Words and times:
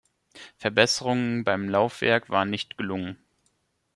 Verbesserungen 0.57 1.43
beim 1.43 1.69
Laufwerk 1.69 2.31
waren 2.31 2.49
nicht 2.49 2.75
gelungen. 2.75 3.19